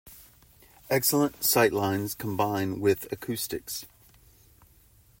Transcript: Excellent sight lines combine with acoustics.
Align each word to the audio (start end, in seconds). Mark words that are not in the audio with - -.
Excellent 0.89 1.43
sight 1.43 1.71
lines 1.71 2.15
combine 2.15 2.79
with 2.79 3.07
acoustics. 3.11 3.85